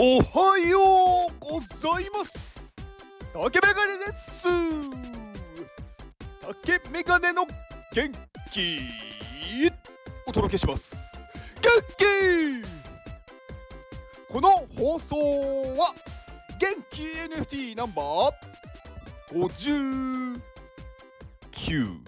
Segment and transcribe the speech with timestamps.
[0.00, 0.78] おはよ
[1.28, 2.64] うございます。
[3.32, 4.46] 竹メガネです。
[6.40, 7.44] 竹メガネの
[7.92, 8.12] 元
[8.52, 8.78] 気。
[10.24, 11.18] お届けします。
[11.60, 12.62] 元気。
[14.32, 15.16] この放送
[15.76, 15.92] は
[16.60, 17.02] 元気
[17.34, 20.38] NFT ナンバー
[21.50, 21.98] 59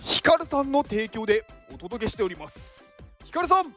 [0.00, 1.44] ヒカルさんの提供で
[1.74, 2.92] お届けしております。
[3.24, 3.74] ヒカルさん元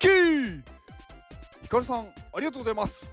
[0.00, 0.73] 気。
[1.74, 3.12] ヒカルさんありがとうございます。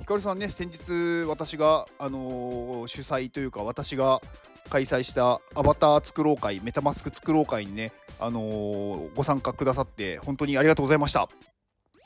[0.00, 4.20] ヒカルさんね先日私があのー主催というか私が
[4.68, 11.26] 開催したアバター作ろう会メタマスク作ろう会にねあのーご参加くださって本当にありがとうございました。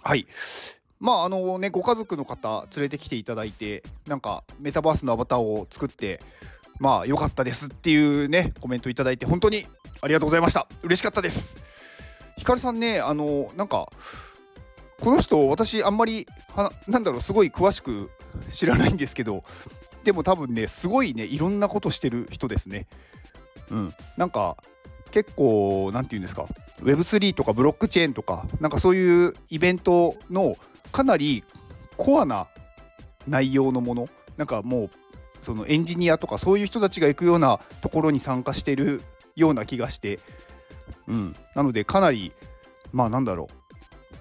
[0.05, 0.29] はい。
[1.01, 6.21] まああのねご家族の方連れてきていただいてなんかメタバースのアバターを作って
[6.79, 9.67] まあ良かったですっていうねコメントいただいて本当に
[10.03, 10.69] ありがとうございました。
[10.85, 11.59] 嬉しかったです。
[12.37, 13.89] ヒカルさんねあのなんか
[15.01, 18.11] この人私あんまりはなんだろうすごい詳しく
[18.49, 19.45] 知らないんですけど
[20.05, 22.87] でも多分ねすごいねいろんなことしてる人ですね。
[23.71, 23.95] うん。
[24.17, 24.57] なんか
[25.11, 26.47] 結構なんて言うんですか
[26.83, 30.57] Web3 とかブロックチェーンとかなんかそういうイベントの
[30.93, 31.45] かなり
[31.97, 32.49] コアな
[33.27, 34.09] 内容のもの。
[34.37, 34.91] なんかもう
[35.41, 39.03] そのエンジニアとかそういう人たちが行くようなところに参加してる
[39.37, 40.21] ような気がして。
[41.09, 41.37] うん。
[41.55, 42.33] なのでかなり
[42.93, 43.64] まあなんだろう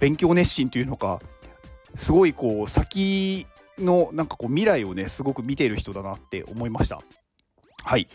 [0.03, 1.21] 勉強熱心というのか
[1.95, 3.47] すごいこう先
[3.79, 6.99] のなんかこう未来をねすごく見ている人だなって思いました。
[7.85, 8.09] はい。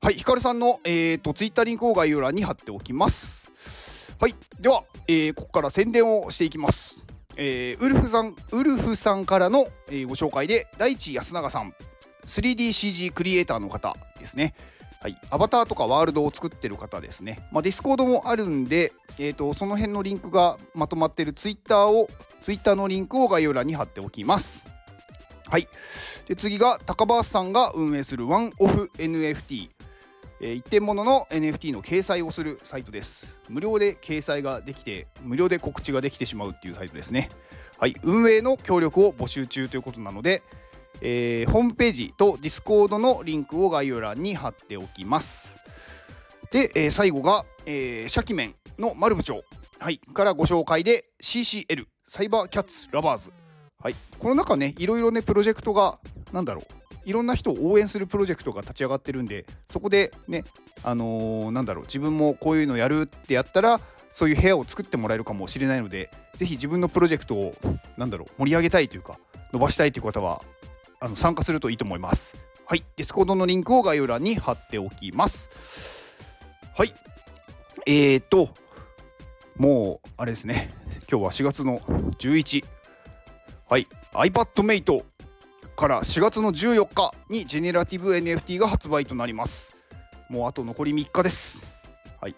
[0.00, 4.14] はいヒカルさんのえー、とツイッターリンクを概要欄に貼っておきます。
[4.18, 4.34] はい。
[4.58, 7.04] では、えーここから宣伝をしていきます。
[7.36, 11.74] えーウルフさんウルフさんからの、えご紹介で大地安永さん。
[12.24, 14.54] 3DCG クリエイターの方ですね。
[15.02, 17.48] はい、アバターとかワールドを作ってる方ですね。
[17.50, 22.10] まあ、ディスコードもあるんで、えー、とその辺のリンクがまとまってるツイッターを、
[22.42, 24.68] ツイッターのリンクを概要欄に貼っておきます。
[25.48, 25.66] はい。
[26.28, 29.70] で、次が高橋さんが運営するワンオフ NFT。
[30.42, 33.40] えー一点物の NFT の掲載をするサイトです。
[33.48, 37.30] 無料で掲載ができて、無料で告知ができてしまうっていうサイトですね。
[37.78, 37.94] はい。
[38.02, 40.42] 運営の協力を募集中ということなので、
[41.00, 45.58] えーホームページと Discord のリンクを概要欄に貼っておきます。
[46.50, 49.42] で、えー最後が、えー、シャキメンの丸部長、
[49.78, 53.32] はい、からご紹介で CCL サイバーキャッツラバーズ、
[53.82, 55.98] はい、この中ねいろいろねプロジェクトが
[56.32, 56.64] なんだろう。
[57.06, 60.44] いろんな人を応援するプロジェクトが立ち上がってるんでそこでね
[60.82, 61.84] あのーなんだろう。
[61.84, 63.80] 自分もこういうのやるってやったら
[64.10, 67.54] そういう部屋を作ってもらえるかもしれないのでぜひ自分のプロジェクトを
[67.96, 69.18] なんだろう盛り上げたいというか
[69.52, 70.42] 伸ばしたいという方は
[71.00, 72.36] あの参加するといいと思います。
[72.66, 76.18] はい、ディスコードのリンクを概要欄に貼っておきます。
[76.76, 76.94] はい、
[77.86, 78.50] えーと、
[79.56, 80.70] もうあれですね、
[81.10, 82.64] 今日は4月の11、
[83.68, 85.02] はい、iPadMate
[85.74, 89.74] から4月の14日にジェネラティブ NFT が発売となります。
[90.28, 91.66] もうあと残り3日です。
[92.20, 92.36] はい。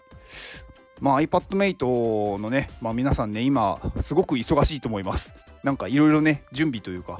[1.01, 5.35] まあ iPadMate のね、まあ皆さんね、今すごく忙しいと思います。
[5.63, 7.19] なんかいろいろね、準備というか、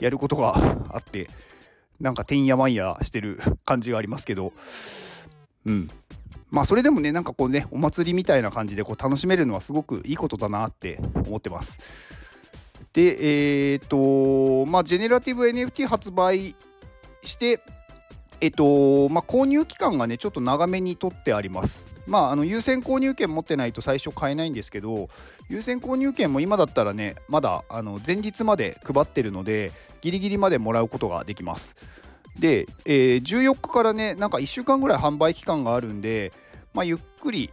[0.00, 0.54] やることが
[0.90, 1.28] あって
[2.00, 4.52] なんかてんやわんやしてる感じがありますけど。
[5.66, 5.88] うん。
[6.50, 11.78] まあそれでもねなんかこうねお祭りみたいな感じでこう楽しめるのはすごくいいことだなって思ってます。
[12.92, 16.56] でえっ、とまあジェネラティブ NFT 発売
[17.22, 17.60] して
[18.40, 21.86] えっとまあ購入期間がねちょっと長めに取ってあります。
[22.10, 25.08] まああの優先購入券持ってないと最初買えないんですけど
[25.48, 31.76] 優先購入券も今だったらねまだあの前日まで配ってるのでギリギリまでもらうことができます。
[32.38, 36.32] で、えー14日からねなんか1週間ぐらい販売期間があるんで、
[36.74, 37.50] まあ、ゆっくり、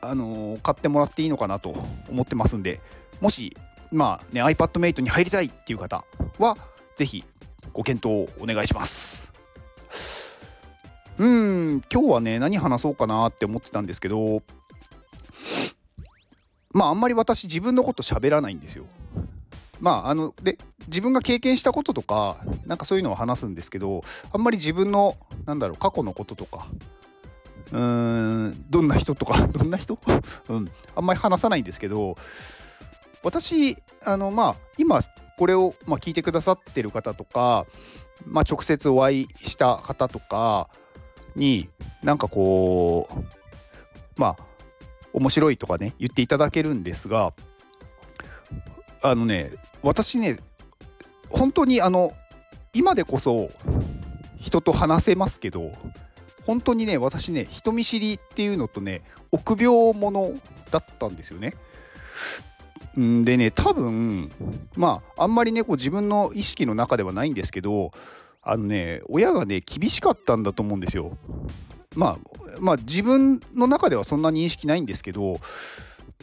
[0.00, 1.74] あのー買ってもらっていいのかなと
[2.08, 2.80] 思ってますんで
[3.20, 3.56] もし
[3.90, 6.04] まあね iPadMate に入りたいっていう方
[6.38, 6.56] は
[6.94, 7.24] ぜひ
[7.72, 9.37] ご検討お願いします。
[11.18, 14.42] うん今日はね何話そうかなって思ってたんですけど
[16.72, 18.84] まああんまり私自分のこと喋らないんですよ。
[19.80, 26.66] まああので自分が経験したこととかなんかそういうのを話すんですけどあんまり自分のなんだろう過去のこととか
[27.72, 29.98] うーんどんな人とか どんな人、
[30.48, 32.16] うん、あんまり話さないんですけど
[33.22, 35.00] 私あのまあ今
[35.38, 37.66] これを、まあ、聞いてくださってる方とか、
[38.26, 40.68] まあ、直接お会いした方とか
[41.38, 41.68] に
[42.02, 44.36] なんかこうまあ
[45.12, 47.32] 面白いとかね言っていただけるんですが
[49.02, 49.52] あのね
[49.82, 50.38] 私ね
[51.30, 52.12] 本当にあの
[52.74, 53.50] 今でこそ
[54.38, 55.72] 人と話せますけど
[56.44, 59.02] 本当にね私ね人見知りっていうのとね
[59.32, 60.32] 臆病者
[60.70, 61.54] だったんですよね。
[62.98, 64.30] んでね多分
[64.76, 67.92] まああんまりねこう自分の意識の中ではないんですけど
[68.50, 71.16] あのね親がね厳しかったんだと思うんですよ。
[71.96, 72.18] まあ
[72.60, 75.40] まあ自分の中ではそんなに認識ないんですけど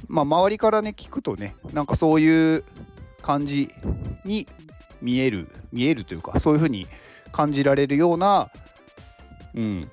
[0.07, 2.63] まあ周りからね聞くとねなんかそういう
[3.21, 3.69] 感じ
[4.23, 4.47] に
[5.01, 6.87] 見える見えるというかそういう風に
[7.31, 8.49] 感じられるような
[9.53, 9.89] うん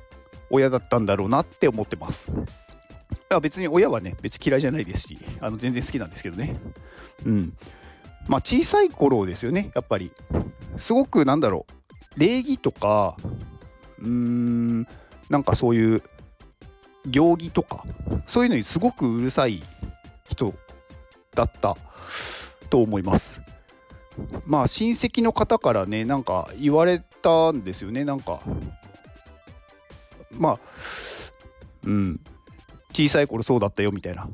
[0.50, 2.31] 親だったんだろうなって思ってます。
[3.32, 6.55] や別に親はね別嫌いじゃないですしあの全然好きなんですけどね
[7.25, 7.56] うん
[8.29, 10.12] まあ小さい頃ですよねやっぱり
[10.76, 11.73] すごくなんだろう
[12.16, 13.16] 礼儀とか
[13.98, 14.86] うーん
[15.30, 16.02] なんかそういう
[17.06, 17.84] 行儀とか
[18.26, 19.62] そういうのにすごくうるさい
[20.28, 20.54] 人
[21.34, 21.76] だった
[22.70, 23.42] と思います。
[24.44, 28.04] まあ親戚の方からねなんか言われたんですよね。
[28.04, 28.40] なんか
[30.32, 30.58] まあ
[31.84, 32.20] うん
[32.92, 34.28] 小さい頃そうだったよみたいな。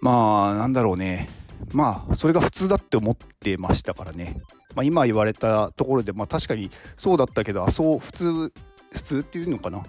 [0.00, 1.28] まあなんだろうね。
[1.72, 4.40] まあそれが普通だって思ってましたからね、
[4.74, 8.52] まあ、今言われたところでまあ確かにそうだったけどあそう普通
[8.92, 9.84] 普通っていうのかな？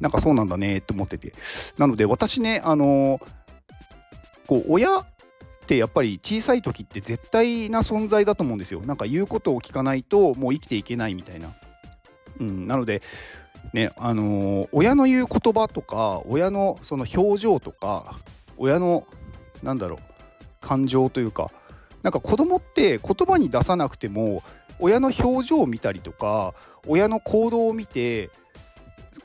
[0.00, 1.32] なんかそうなんだねって思ってて。
[1.78, 3.20] なので私ねあの
[4.46, 5.04] こう親っ
[5.66, 8.82] てやっぱり小さい時って絶対な存在だと思うんですよ。
[8.82, 11.52] なんか言うことを聞かないともう生きていけないみたいな。
[12.38, 13.02] うんなので
[13.72, 18.14] ねあの、親の言う言葉とか親のその表情とか
[18.56, 19.06] 親の
[19.64, 19.98] なんだろう
[20.60, 21.50] 感情というか
[22.06, 24.44] なんか子供って言葉に出さなくても
[24.78, 26.54] 親の表情を見たりとか
[26.86, 28.30] 親の行動を見て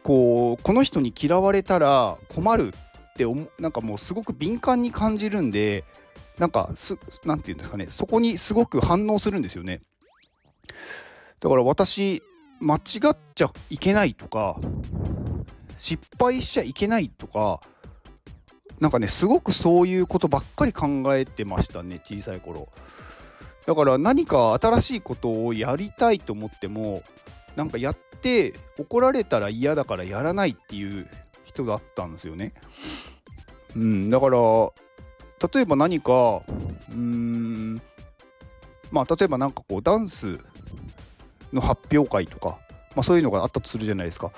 [0.01, 3.23] こうこの人に嫌われたら困るって
[3.59, 5.83] なんかもうすごく敏感に感じるんで
[6.39, 9.81] なんかすなて言うんですかねそこにすごく反応するんですよね。
[11.39, 12.23] だから私
[12.59, 12.79] 間違
[13.11, 14.59] っちゃいけないとか
[15.77, 17.61] 失敗しちゃいけないとか
[18.81, 22.67] なんかねすごくそういうことばっかり考えてましたね小さい頃。
[23.67, 27.03] だから何か新しいことをやりたいと思っても
[27.55, 31.07] なんかやって怒られたら嫌だからやらないっていう
[31.43, 32.53] 人だったんですよね。
[33.75, 34.39] うんだから
[35.53, 36.41] 例えば何か
[36.89, 37.81] うーん
[38.91, 40.39] まあ例えば何かこうダンス
[41.53, 42.57] の発表会とか、
[42.95, 44.31] まあ、そういうのがあったとするじゃないですか。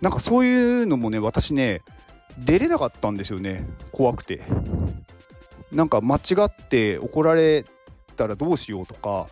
[0.00, 1.82] なんかそういうのもね私ね
[2.44, 3.66] 出れなかったんですよね。
[3.92, 4.42] 怖くて。
[5.72, 7.64] なんか間違って怒られ
[8.16, 9.28] たらどうしようとか。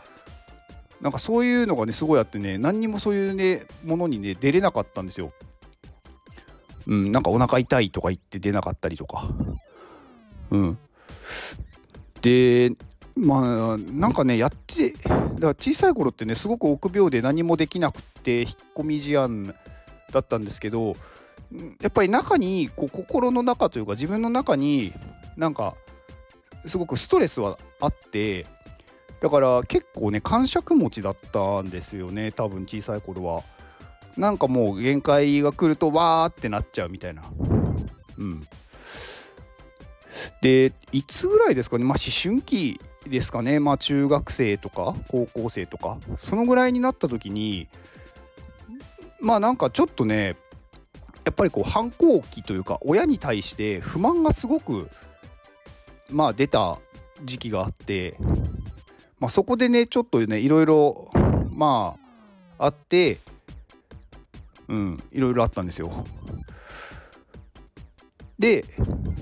[1.01, 5.33] なんかそういうのがねすごいあってね何にもそういうねものにね出れなかったんですよ。
[6.87, 9.29] うんなんかお腹痛いとか言って出なかったりとか。
[10.51, 10.79] うん。
[12.21, 12.73] で
[13.15, 19.55] まあなんかねやってだから小さい頃ってねすごく臆病で何もできなくて引っ込み思案
[20.13, 20.97] だったんですけど
[21.81, 24.93] やっぱり中にこう心の中というか自分の中に
[25.37, 25.75] なんか
[26.67, 28.47] すごくストレスはあって
[29.21, 33.43] だから結構ね感触持ちだったんですよね多分小さい頃は。
[34.17, 37.23] なんかもう限界が来るとわーってなっちゃうみたいな。
[38.19, 38.47] うん。
[40.41, 45.99] でいつぐらいですかねまあ思春期ですかねまあ中学生とか高校生とか。
[46.17, 47.69] そのぐらいになった時に
[49.21, 50.37] まあなんかちょっとね
[51.29, 54.89] やっぱりこう反抗期というか親に対して不満がすごく
[56.09, 56.81] まあ出た
[57.23, 58.17] 時期があって、
[59.21, 61.11] まあ、そこでねちょっとねいろいろ
[61.51, 61.97] ま
[62.57, 63.19] ああって
[64.69, 66.07] うんいろいろあったんですよ。
[68.39, 68.65] で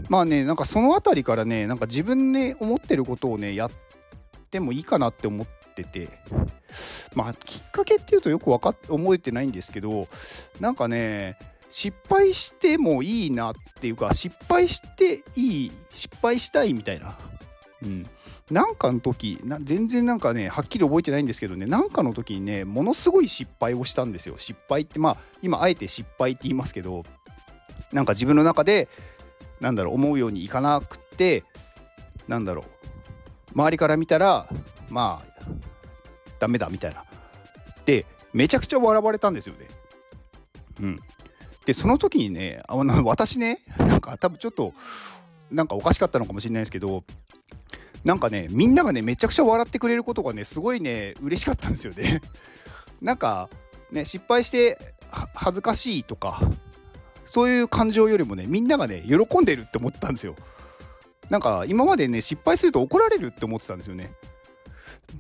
[0.09, 3.71] まあねなんかその辺りからねなんか自分で、ね、思ってることをねやっ
[4.53, 6.09] てもいいかなって思ってて
[7.17, 10.07] まあきっかけっていうとよく分かっ覚えてないんですけど
[10.61, 11.37] なんかね
[11.69, 17.17] 失敗してもいいなっていうか失敗していい失敗したいみたいな。
[17.83, 18.07] うん、
[18.51, 24.39] なんかの時な全然なんかねはっきり覚えてないんですけどねなんかの時にねものすごい失敗をしたんですよ。
[24.39, 27.03] 失敗ってまあ今あえて失敗って言いますけど
[27.93, 28.89] なんか自分の中で
[29.61, 31.45] なんだろう思うようにいかなくって
[32.29, 34.49] なんだろう周りから見たら
[34.89, 35.43] まあ
[36.39, 37.05] ダメだみたいな。
[37.85, 39.67] でめちゃくちゃ笑われたんですよね。
[40.81, 41.01] うん。
[41.67, 44.73] でその時にねあの私ねなんか多分ちょっと
[45.51, 47.05] なんかおかしかったのかもしれないですけど
[48.05, 52.23] なんかねみんながねめちゃくちゃ笑ってくれることがねすごいね嬉しかったんですよね。
[53.03, 53.51] なんか
[53.91, 54.79] ね失敗して
[55.35, 56.41] 恥ずかしいとか
[57.25, 60.37] そういう感情よりもねみんながね喜んでるって思ったんですよ。
[61.31, 64.13] なんか今までね失敗すると怒られるって思ってたんですよね。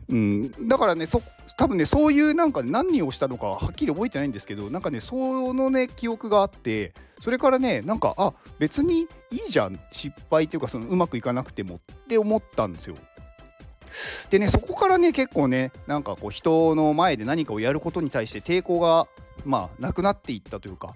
[0.08, 1.20] うん、だからねそ
[1.56, 11.78] 多分ねそういうなんか、何をしたのかはっきり覚えてないんですけどなんかねそのね記憶があってそれからねなんかあ別にいいじゃん失敗っていうかそのうまくいかなくてもっ
[12.08, 12.96] て思ったんですよ。
[14.30, 19.06] でねそこからね結構ねなんかこう人の前で何かをやることに対して抵抗が
[19.44, 20.94] まあなくなっていったというか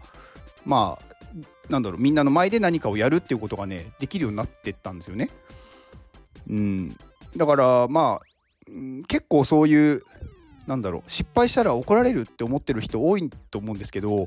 [0.64, 1.10] まあ
[1.70, 5.30] なんだろうみんなの前で何かをやるっていうことがねできるようになってったんですよね。
[6.48, 6.96] うん、
[7.36, 8.26] だからまあ、
[9.08, 10.02] 結構そういう
[10.66, 14.26] なんだろう失敗したら怒られるって思ってる人多いと思うんですけど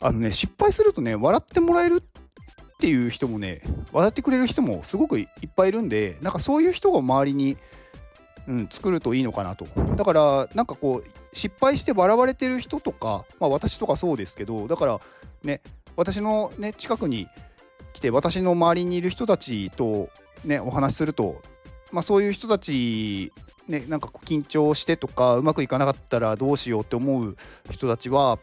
[0.00, 3.60] あのね失敗するとね笑ってもらえるっていう人もね
[3.92, 7.56] 笑ってくれる人もすごくいっぱいいるんでなんかそういう人が周りに、
[8.48, 9.66] うん、作るといいのかなと。
[9.96, 15.00] だからなんかこう失敗して笑われてる人とか、まあ、私とかそうですけどだから
[15.42, 15.62] ね
[15.96, 17.28] 私のね近くに
[17.94, 20.10] 来て私の周りにいる人たちと
[20.44, 21.40] ねお話しすると、
[21.92, 23.32] まあ、そういう人たち
[23.68, 27.36] ねなんか緊張してとかうまくいかなかったらどうしようって思う
[27.70, 28.38] 人たちは、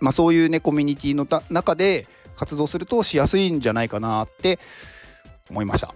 [0.00, 4.58] まあ、そういうねコミュニティの中で活動するとしやすいんじゃないかなって
[5.50, 5.94] 思いました。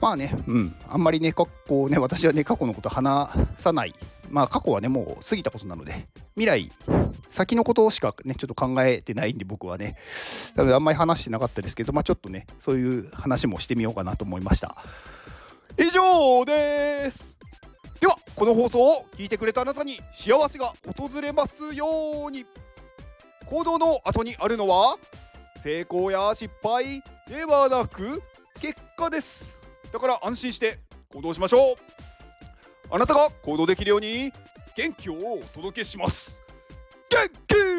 [0.00, 3.94] まあね、うん、あんまりね、過去ね、私はね、過去のこと話さない。
[4.28, 6.70] まあ過去はね、もう過ぎたことなので、未来、
[7.34, 9.96] 先のことしかね、ちょっと考えてないんで、僕はね、
[10.54, 14.76] なのであんまり話してなかったですけど、まあちょっとね、そういう話もしてみようかなと思いました。
[15.76, 17.36] 以上です。
[17.98, 21.86] では、この放送を聞いてくれたあなたに幸せが訪れますよ
[22.28, 22.46] うに。
[23.46, 24.96] 行動の後にあるのは
[25.58, 28.22] 成功や失敗ではなく
[28.60, 29.60] 結果です。
[29.92, 30.78] だから安心して
[31.12, 31.74] 行動しましょう。
[32.90, 34.32] あなたが行動できるように
[34.76, 36.43] 元気をお届けします。
[37.14, 37.73] 元気